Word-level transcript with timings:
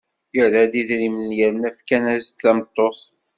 Yerra-d 0.35 0.73
idrimen 0.81 1.29
yerna 1.39 1.69
fkan-as-d 1.77 2.35
tameṭṭut. 2.41 3.01